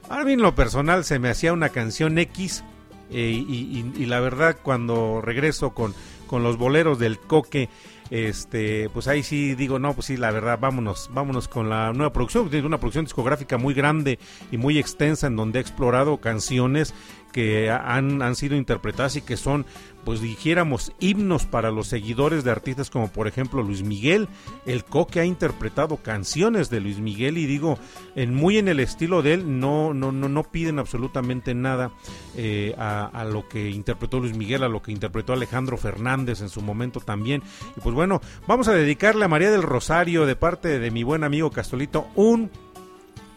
[0.09, 2.63] a mí en lo personal se me hacía una canción X.
[3.11, 5.95] eh, y, y- y la verdad, cuando regreso con,
[6.27, 7.69] con los boleros del coque,
[8.11, 12.13] este pues ahí sí digo no pues sí la verdad vámonos vámonos con la nueva
[12.13, 12.49] producción.
[12.51, 14.19] Tiene una producción discográfica muy grande
[14.51, 16.95] y muy extensa en donde ha explorado canciones
[17.33, 19.66] que han, han sido interpretadas y que son
[20.05, 24.29] pues dijéramos himnos para los seguidores de artistas como por ejemplo Luis Miguel
[24.64, 27.79] el Coque ha interpretado canciones de Luis Miguel y digo
[28.14, 31.91] en muy en el estilo de él no no no no piden absolutamente nada
[32.37, 36.49] eh, a, a lo que interpretó Luis Miguel a lo que interpretó Alejandro Fernández en
[36.49, 37.43] su momento también
[37.77, 41.24] y pues bueno vamos a dedicarle a María del Rosario de parte de mi buen
[41.24, 42.51] amigo Castolito un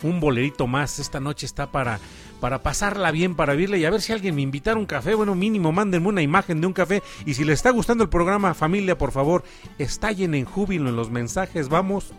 [0.03, 0.99] un bolerito más.
[0.99, 1.99] Esta noche está para,
[2.39, 5.13] para pasarla bien, para vivirle y a ver si alguien me invitara un café.
[5.13, 7.03] Bueno, mínimo, mándenme una imagen de un café.
[7.25, 9.43] Y si les está gustando el programa, familia, por favor,
[9.77, 11.69] estallen en júbilo en los mensajes.
[11.69, 12.13] Vamos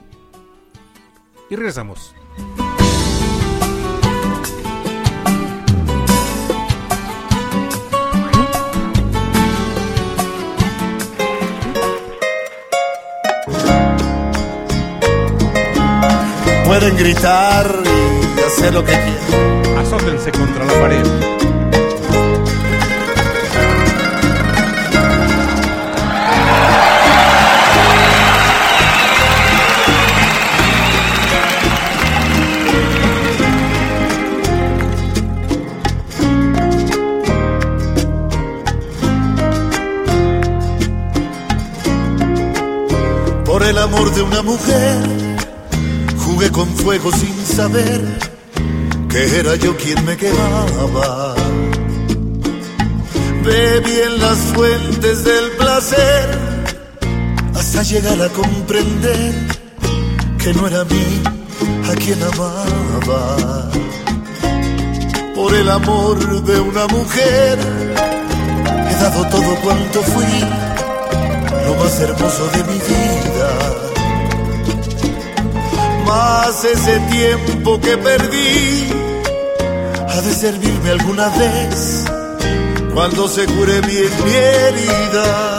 [1.48, 2.14] y regresamos.
[16.66, 19.59] Pueden gritar y hacer lo que quieran.
[19.92, 21.04] Azótense contra la pared.
[43.44, 45.02] Por el amor de una mujer,
[46.16, 48.29] jugué con fuego sin saber
[49.10, 51.34] que era yo quien me quemaba.
[53.44, 56.28] Bebí en las fuentes del placer
[57.54, 59.34] hasta llegar a comprender
[60.38, 61.22] que no era mí
[61.90, 63.70] a quien amaba.
[65.34, 67.58] Por el amor de una mujer
[68.90, 70.40] he dado todo cuanto fui
[71.66, 73.50] lo más hermoso de mi vida.
[76.06, 78.99] Más ese tiempo que perdí
[80.22, 82.04] de servirme alguna vez
[82.92, 85.58] cuando se cure bien mi herida.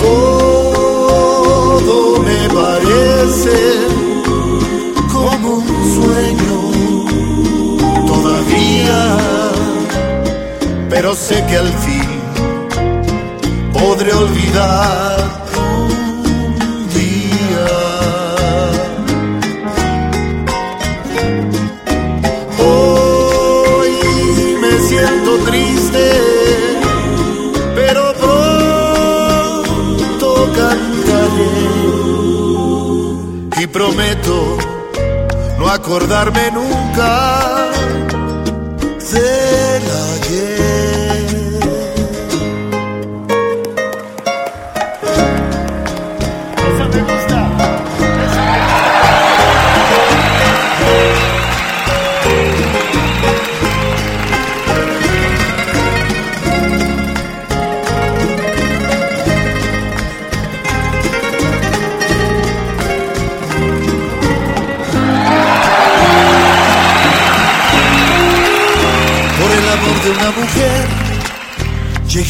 [0.00, 3.58] Todo me parece
[5.12, 5.66] como un
[5.96, 6.60] sueño.
[8.06, 9.18] Todavía
[10.88, 12.08] pero sé que al fin
[13.72, 15.39] podré olvidar
[33.72, 34.58] prometo
[35.58, 37.69] no acordarme nunca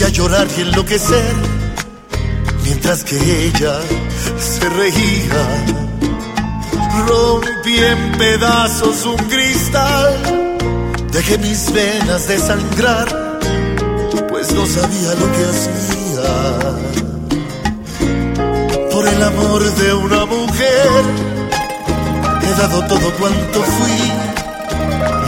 [0.00, 1.34] llegué a llorar y enloquecer,
[2.64, 3.80] mientras que ella
[4.38, 5.64] se reía.
[7.06, 10.56] Rompí en pedazos un cristal,
[11.12, 13.38] dejé mis venas desangrar,
[14.28, 16.30] pues no sabía lo que hacía.
[18.92, 20.88] Por el amor de una mujer,
[22.42, 24.12] he dado todo cuanto fui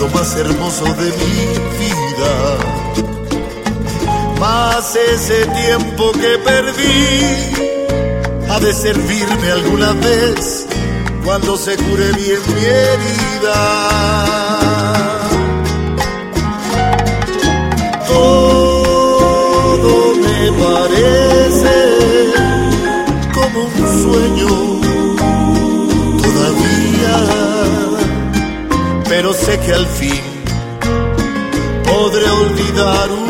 [0.00, 1.81] lo más hermoso de mi
[4.94, 7.16] Ese tiempo que perdí
[8.50, 10.66] ha de servirme alguna vez
[11.24, 13.88] cuando se cure bien mi herida.
[18.06, 21.74] Todo me parece
[23.32, 24.52] como un sueño
[26.22, 27.16] todavía
[29.08, 30.20] pero sé que al fin
[31.84, 33.21] podré olvidar un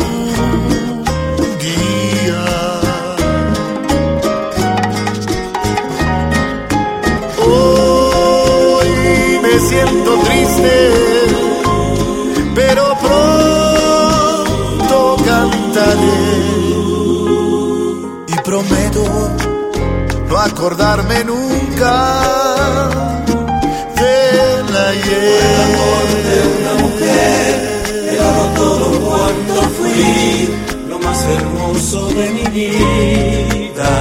[12.55, 16.21] pero pronto cantaré
[18.27, 19.03] y prometo
[20.29, 21.93] no acordarme nunca
[23.99, 25.63] del ayer.
[26.27, 27.53] de una mujer,
[28.17, 30.49] dado todo cuanto fui,
[30.89, 33.93] lo más hermoso de mi vida.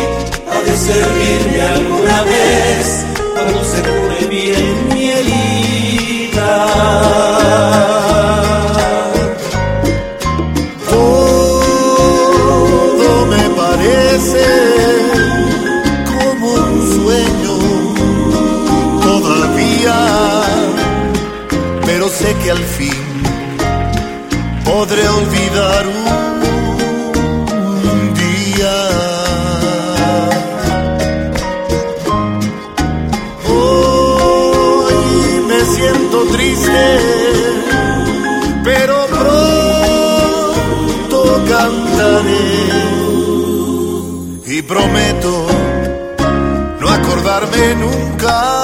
[0.81, 6.67] servirme alguna vez, cuando se cure bien mi herida.
[10.89, 14.45] Todo me parece
[16.11, 17.55] como un sueño
[19.07, 19.97] todavía,
[21.85, 23.03] pero sé que al fin
[24.65, 25.85] podré olvidar
[44.71, 45.47] prometo
[46.79, 48.60] no acordarme nunca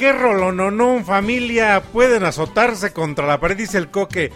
[0.00, 1.82] qué rolononón, familia.
[1.82, 4.32] Pueden azotarse contra la pared, dice el coque.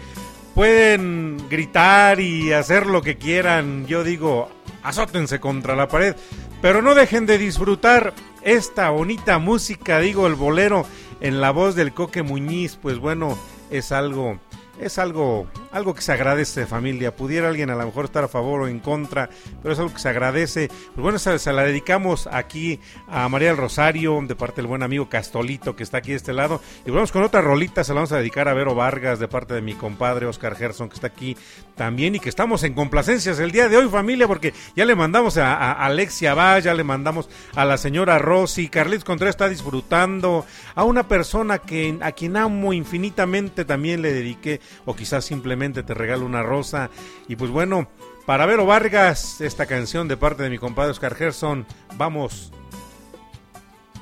[0.53, 3.87] Pueden gritar y hacer lo que quieran.
[3.87, 4.47] Yo digo,
[4.83, 6.15] azótense contra la pared.
[6.61, 8.13] Pero no dejen de disfrutar
[8.43, 10.85] esta bonita música, digo, el bolero
[11.19, 12.77] en la voz del coque Muñiz.
[12.79, 13.35] Pues bueno,
[13.71, 14.37] es algo
[14.79, 17.15] es algo, algo que se agradece, familia.
[17.15, 19.29] Pudiera alguien a lo mejor estar a favor o en contra,
[19.61, 20.67] pero es algo que se agradece.
[20.67, 25.09] Pues bueno, se, la dedicamos aquí a María del Rosario, de parte del buen amigo
[25.09, 26.61] Castolito, que está aquí de este lado.
[26.85, 29.53] Y vamos con otra rolita, se la vamos a dedicar a Vero Vargas, de parte
[29.53, 31.37] de mi compadre Oscar Gerson, que está aquí
[31.75, 35.37] también y que estamos en complacencias el día de hoy, familia, porque ya le mandamos
[35.37, 40.45] a, a Alexia ya le mandamos a la señora Rosy, Carlitos Contreras está disfrutando,
[40.75, 45.93] a una persona que a quien amo infinitamente también le dediqué o quizás simplemente te
[45.93, 46.89] regalo una rosa.
[47.27, 47.87] Y pues bueno,
[48.25, 51.65] para Vero Vargas, esta canción de parte de mi compadre Oscar Gerson,
[51.97, 52.51] vamos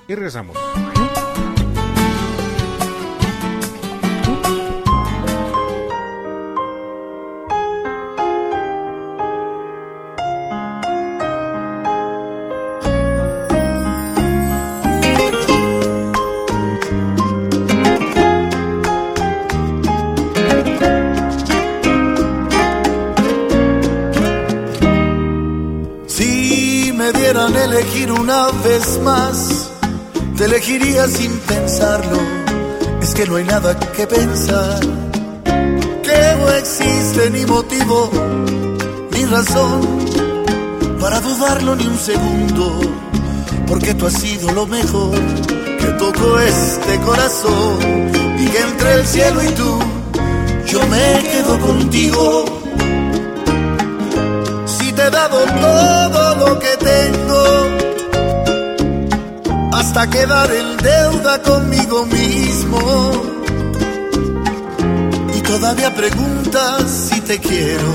[0.07, 0.57] y regresamos.
[27.83, 29.69] Elegir una vez más,
[30.37, 32.17] te elegiría sin pensarlo.
[33.01, 34.79] Es que no hay nada que pensar,
[35.43, 38.09] que no existe ni motivo
[39.11, 39.81] ni razón
[40.99, 42.79] para dudarlo ni un segundo,
[43.67, 45.19] porque tú has sido lo mejor
[45.79, 47.77] que tocó este corazón
[48.39, 49.79] y que entre el cielo y tú
[50.67, 52.45] yo me quedo contigo.
[54.65, 57.32] Si te he dado todo lo que tengo,
[59.83, 62.79] hasta quedar en deuda conmigo mismo.
[65.37, 67.91] Y todavía preguntas si te quiero.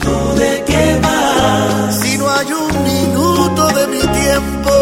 [0.00, 1.94] ¿Tú de qué vas?
[2.00, 4.72] Si no hay un minuto de mi tiempo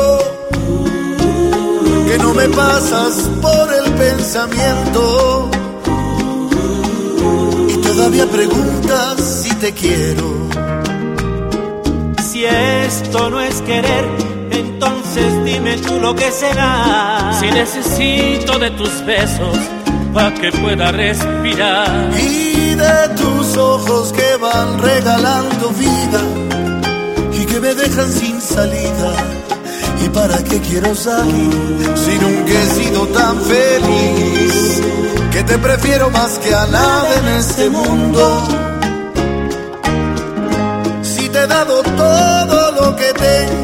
[2.09, 3.13] que no me pasas
[3.43, 5.51] por el pensamiento
[7.69, 10.49] y todavía preguntas si te quiero.
[12.23, 14.34] Si esto no es querer,
[14.85, 17.33] entonces dime tú lo que será.
[17.39, 19.57] Si necesito de tus besos
[20.13, 22.11] para que pueda respirar.
[22.19, 26.21] Y de tus ojos que van regalando vida
[27.33, 29.13] y que me dejan sin salida.
[30.05, 31.53] ¿Y para qué quiero salir
[31.95, 34.83] si nunca he sido tan feliz?
[35.33, 38.43] Que te prefiero más que a nada en este mundo.
[41.03, 43.64] Si te he dado todo lo que tengo,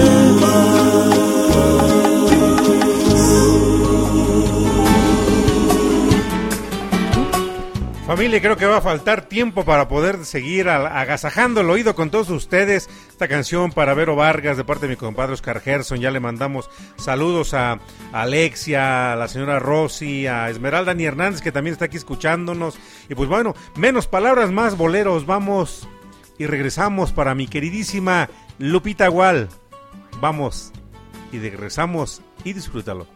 [8.11, 12.29] Familia, creo que va a faltar tiempo para poder seguir agasajando el oído con todos
[12.29, 12.89] ustedes.
[13.07, 16.01] Esta canción para Vero Vargas de parte de mi compadre Oscar Gerson.
[16.01, 17.79] Ya le mandamos saludos a
[18.11, 22.77] Alexia, a la señora Rosy, a Esmeralda Ni Hernández que también está aquí escuchándonos.
[23.07, 25.25] Y pues bueno, menos palabras, más boleros.
[25.25, 25.87] Vamos
[26.37, 28.27] y regresamos para mi queridísima
[28.59, 29.47] Lupita Gual.
[30.19, 30.73] Vamos
[31.31, 33.07] y regresamos y disfrútalo.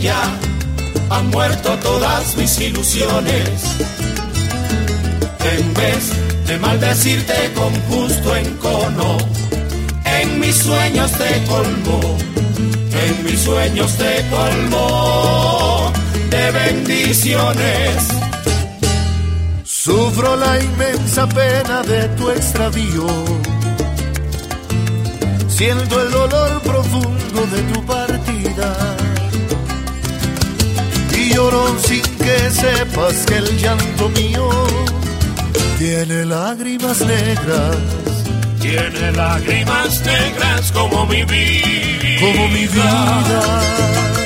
[0.00, 0.22] Ya
[1.10, 3.76] han muerto todas mis ilusiones,
[5.56, 6.12] en vez
[6.46, 9.18] de maldecirte con justo encono,
[10.04, 12.00] en mis sueños te colmo,
[13.04, 15.92] en mis sueños te colmo
[16.30, 18.08] de bendiciones.
[19.64, 23.06] Sufro la inmensa pena de tu extravío.
[25.48, 29.01] Siento el dolor profundo de tu partida.
[31.34, 34.48] Lloro sin que sepas que el llanto mío
[35.78, 37.76] tiene lágrimas negras
[38.60, 42.20] Tiene lágrimas negras como mi vida.
[42.20, 44.21] como mi vida.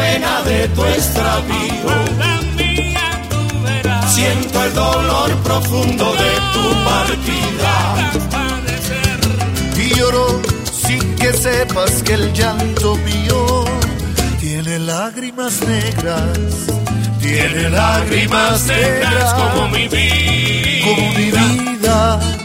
[0.00, 1.90] Pena de tu extravío.
[4.16, 7.74] Siento el dolor profundo de tu partida.
[9.82, 10.26] y lloro
[10.84, 13.64] sin que sepas que el llanto mío
[14.40, 16.38] tiene lágrimas negras,
[17.20, 20.86] tiene lágrimas negras como mi vida.
[20.86, 22.39] como mi vida.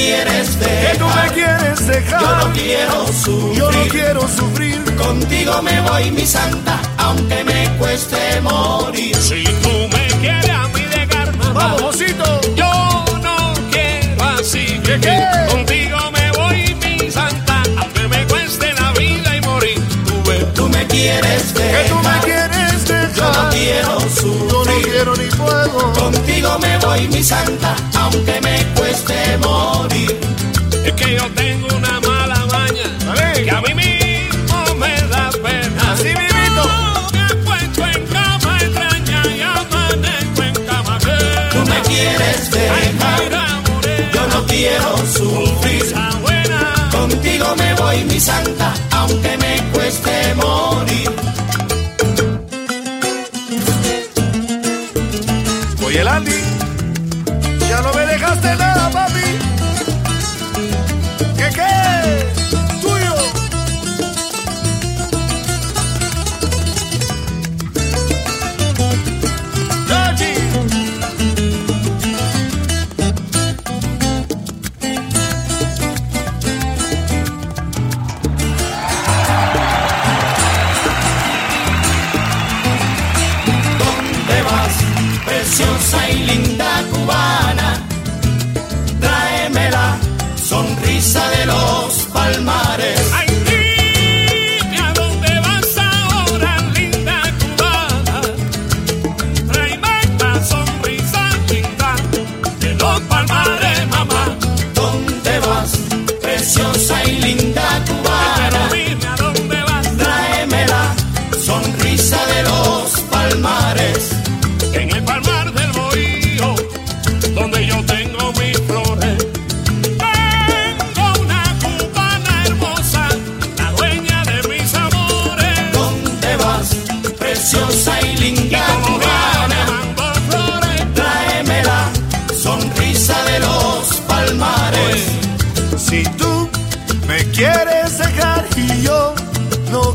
[0.00, 2.20] Que tú me quieres dejar.
[2.20, 3.54] Yo no quiero sufrir.
[3.58, 4.96] Yo no quiero sufrir.
[4.96, 9.14] Contigo me voy, mi santa, aunque me cueste morir.
[9.16, 12.40] Si tú me quieres a mí dejar, mamá, Vamos, Josito.
[12.56, 14.80] yo no quiero así.
[14.84, 15.20] ¿Qué, qué?
[15.50, 19.80] Contigo me voy, mi santa, aunque me cueste la vida y morir.
[20.06, 20.22] Tú
[20.54, 21.69] Tú me quieres Que dejar.
[26.60, 30.18] Me voy, mi santa, aunque me cueste morir.
[30.84, 32.00] es que yo tengo una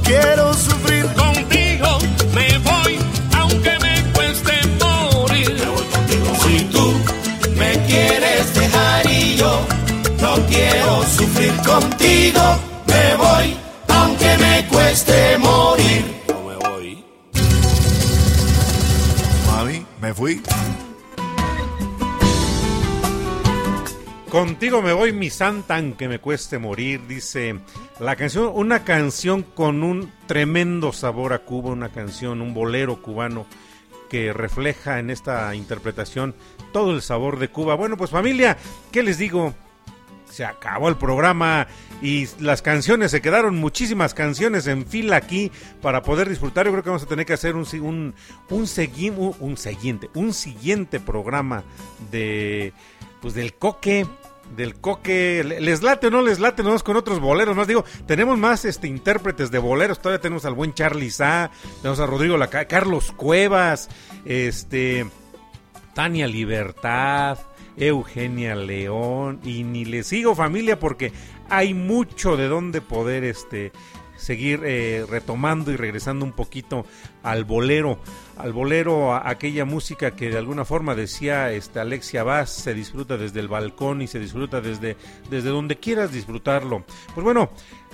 [0.05, 1.05] quiero sufrir.
[1.13, 1.97] contigo
[2.33, 2.99] me voy,
[3.39, 5.57] aunque me cueste morir.
[6.43, 6.93] Si tú
[7.57, 9.67] me quieres dejar y yo
[10.21, 12.41] no quiero sufrir contigo,
[12.87, 16.05] me voy, aunque me cueste morir.
[19.47, 20.41] Mami, me fui.
[24.35, 27.57] Contigo me voy, mi santa, aunque me cueste morir, dice
[28.01, 33.45] la canción, una canción con un tremendo sabor a Cuba, una canción, un bolero cubano
[34.09, 36.35] que refleja en esta interpretación
[36.73, 37.75] todo el sabor de Cuba.
[37.75, 38.57] Bueno, pues familia,
[38.91, 39.53] ¿qué les digo?
[40.29, 41.67] Se acabó el programa
[42.01, 45.49] y las canciones, se quedaron muchísimas canciones en fila aquí
[45.81, 46.65] para poder disfrutar.
[46.65, 48.13] Yo creo que vamos a tener que hacer un, un,
[48.49, 51.63] un, un siguiente, un siguiente programa
[52.11, 52.73] de
[53.21, 54.05] pues del coque
[54.55, 57.67] del coque ¿Le- les late o no les late nos con otros boleros más.
[57.67, 59.99] Digo tenemos más este intérpretes de boleros.
[59.99, 63.89] Todavía tenemos al buen Charlie Sá tenemos a Rodrigo Laca Carlos Cuevas
[64.25, 65.05] este
[65.93, 67.37] Tania Libertad,
[67.77, 71.11] Eugenia León y ni le sigo familia porque
[71.49, 73.71] hay mucho de donde poder este
[74.17, 76.85] seguir eh, retomando y regresando un poquito
[77.25, 77.97] al bolero,
[78.37, 83.17] al bolero, a aquella música que de alguna forma decía este Alexia Vaz, se disfruta
[83.17, 84.95] desde el balcón y se disfruta desde,
[85.29, 86.85] desde donde quieras disfrutarlo.
[87.15, 87.49] Pues bueno,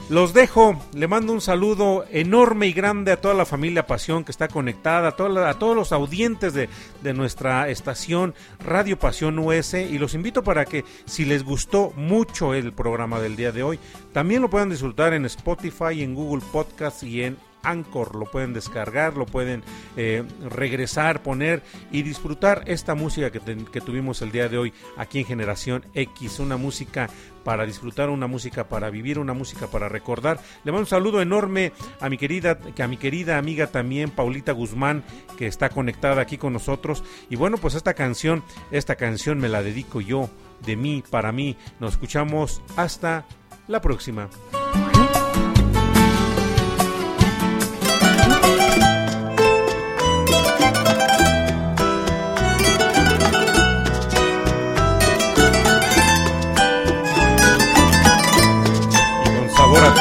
[0.10, 4.32] los dejo, le mando un saludo enorme y grande a toda la familia Pasión que
[4.32, 6.68] está conectada, a, a todos los audientes de,
[7.02, 12.54] de nuestra estación Radio Pasión US y los invito para que si les gustó mucho
[12.54, 13.80] el programa del día de hoy,
[14.12, 18.16] también lo puedan disfrutar en Spotify, en Google Podcast y en Anchor.
[18.16, 19.64] Lo pueden descargar, lo pueden
[19.98, 23.40] eh, regresar, poner y disfrutar esta música que,
[23.72, 26.40] que tuvimos el día de hoy aquí en Generación X.
[26.40, 27.10] Una música
[27.44, 30.40] para disfrutar, una música para vivir, una música para recordar.
[30.64, 34.52] Le mando un saludo enorme a mi querida, que a mi querida amiga también, Paulita
[34.52, 35.04] Guzmán,
[35.38, 37.04] que está conectada aquí con nosotros.
[37.30, 40.30] Y bueno, pues esta canción, esta canción me la dedico yo,
[40.66, 41.58] de mí, para mí.
[41.80, 43.26] Nos escuchamos hasta
[43.68, 44.30] la próxima.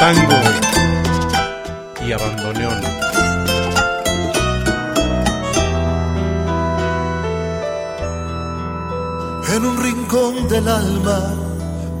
[0.01, 0.41] Tango
[2.03, 2.81] y a bandoneón.
[9.55, 11.19] en un rincón del alma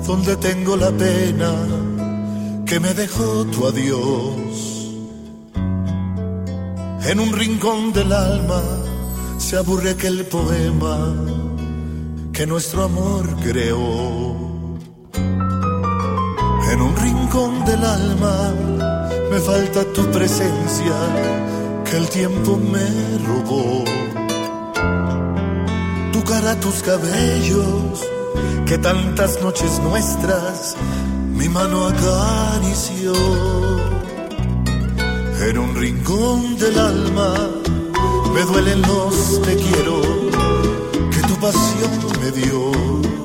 [0.07, 1.51] donde tengo la pena
[2.65, 4.49] que me dejó tu adiós.
[7.03, 8.63] En un rincón del alma
[9.37, 10.97] se aburre aquel poema
[12.33, 14.50] que nuestro amor creó.
[16.71, 18.53] En un rincón del alma
[19.29, 20.95] me falta tu presencia
[21.83, 22.87] que el tiempo me
[23.27, 23.83] robó
[26.13, 28.01] tu cara, tus cabellos,
[28.65, 30.77] que tantas noches nuestras
[31.33, 33.13] mi mano acarició.
[35.47, 37.33] En un rincón del alma
[38.33, 40.01] me duelen los te quiero
[41.13, 41.91] que tu pasión
[42.21, 43.20] me dio.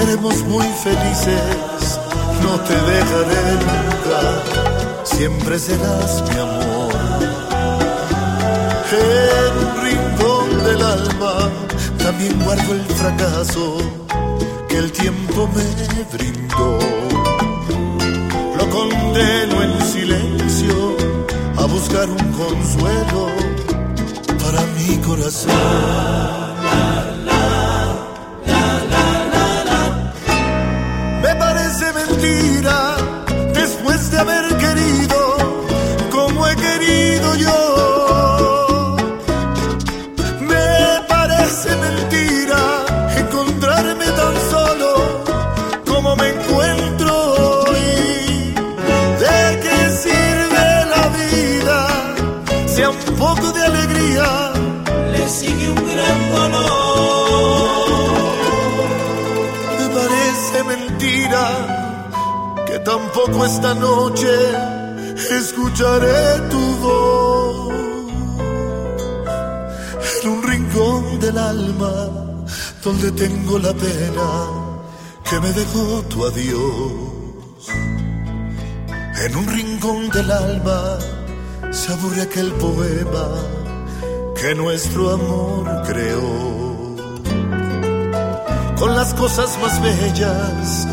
[0.00, 2.00] Seremos muy felices,
[2.42, 7.40] no te dejaré nunca, siempre serás mi amor
[8.92, 11.50] en un rincón del alma
[11.98, 13.76] también guardo el fracaso
[14.68, 16.78] que el tiempo me brindó.
[18.58, 20.96] Lo condeno en silencio
[21.56, 23.28] a buscar un consuelo
[24.42, 26.39] para mi corazón.
[63.44, 64.28] Esta noche
[65.30, 67.72] escucharé tu voz
[70.22, 71.94] en un rincón del alma
[72.84, 74.28] donde tengo la pena
[75.28, 76.92] que me dejó tu adiós.
[79.24, 80.98] En un rincón del alma
[81.70, 83.28] se aburre aquel poema
[84.34, 86.50] que nuestro amor creó
[88.78, 90.86] con las cosas más bellas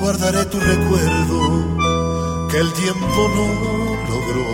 [0.00, 1.75] guardaré tu recuerdo
[2.58, 3.46] el tiempo no
[4.08, 4.48] logró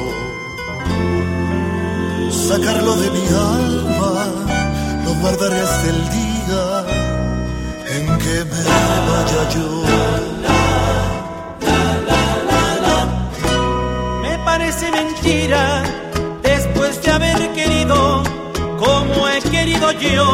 [2.31, 4.27] sacarlo de mi alma
[5.05, 6.65] lo guardaré hasta el día
[7.97, 8.63] en que me
[9.09, 9.69] vaya yo
[14.23, 15.83] Me parece mentira
[16.43, 18.23] después de haber querido
[18.79, 20.31] como he querido yo.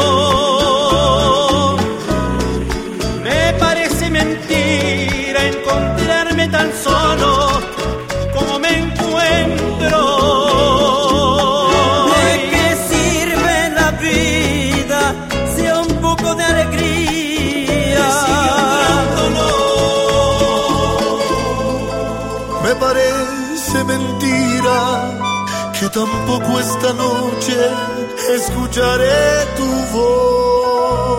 [3.22, 7.47] Me parece mentira encontrarme tan solo
[25.90, 27.56] tampoco esta noche
[28.34, 29.66] escucharé tu
[29.96, 31.18] voz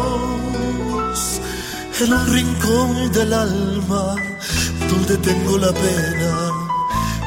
[2.01, 4.15] en un rincón del alma
[4.89, 6.51] donde tengo la pena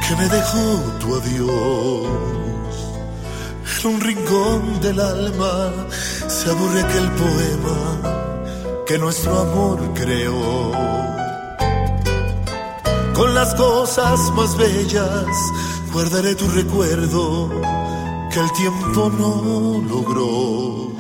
[0.07, 2.07] que me dejó tu adiós.
[3.85, 5.73] En un rincón del alma
[6.29, 7.79] se aburre aquel poema
[8.87, 10.73] que nuestro amor creó
[13.15, 15.27] con las cosas más bellas
[15.93, 17.51] guardaré tu recuerdo
[18.31, 20.93] que el tiempo no logró.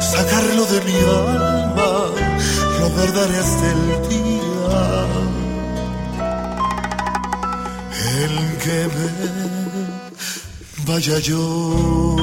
[0.00, 1.90] Sacarlo de mi alma
[2.80, 5.06] lo guardaré hasta el día
[8.22, 9.06] en que me
[10.86, 12.16] vaya yo